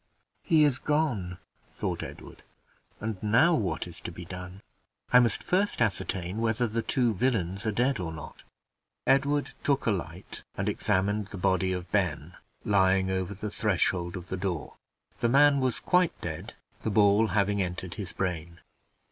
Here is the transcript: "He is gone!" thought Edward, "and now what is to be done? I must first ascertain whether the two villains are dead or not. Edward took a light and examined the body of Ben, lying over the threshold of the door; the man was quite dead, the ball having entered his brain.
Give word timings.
"He 0.41 0.63
is 0.63 0.79
gone!" 0.79 1.37
thought 1.73 2.01
Edward, 2.01 2.41
"and 2.99 3.21
now 3.21 3.53
what 3.53 3.85
is 3.85 4.01
to 4.01 4.11
be 4.11 4.25
done? 4.25 4.63
I 5.13 5.19
must 5.19 5.43
first 5.43 5.79
ascertain 5.79 6.39
whether 6.39 6.65
the 6.65 6.81
two 6.81 7.13
villains 7.13 7.67
are 7.67 7.71
dead 7.71 7.99
or 7.99 8.11
not. 8.11 8.41
Edward 9.05 9.51
took 9.63 9.85
a 9.85 9.91
light 9.91 10.41
and 10.57 10.67
examined 10.67 11.27
the 11.27 11.37
body 11.37 11.71
of 11.71 11.91
Ben, 11.91 12.33
lying 12.65 13.11
over 13.11 13.35
the 13.35 13.51
threshold 13.51 14.17
of 14.17 14.29
the 14.29 14.37
door; 14.37 14.73
the 15.19 15.29
man 15.29 15.59
was 15.59 15.79
quite 15.79 16.19
dead, 16.19 16.55
the 16.81 16.89
ball 16.89 17.27
having 17.27 17.61
entered 17.61 17.93
his 17.93 18.11
brain. 18.11 18.59